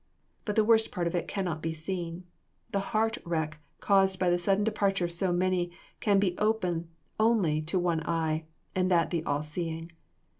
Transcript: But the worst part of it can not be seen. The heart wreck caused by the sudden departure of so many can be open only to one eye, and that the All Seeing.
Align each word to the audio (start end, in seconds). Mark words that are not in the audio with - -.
But 0.45 0.55
the 0.55 0.63
worst 0.63 0.89
part 0.91 1.05
of 1.05 1.13
it 1.13 1.27
can 1.27 1.45
not 1.45 1.61
be 1.61 1.73
seen. 1.73 2.23
The 2.71 2.79
heart 2.89 3.19
wreck 3.23 3.61
caused 3.81 4.17
by 4.17 4.31
the 4.31 4.39
sudden 4.39 4.63
departure 4.63 5.05
of 5.05 5.11
so 5.11 5.31
many 5.31 5.69
can 5.99 6.17
be 6.17 6.35
open 6.39 6.89
only 7.19 7.61
to 7.61 7.77
one 7.77 8.01
eye, 8.07 8.45
and 8.73 8.89
that 8.89 9.11
the 9.11 9.23
All 9.25 9.43
Seeing. 9.43 9.91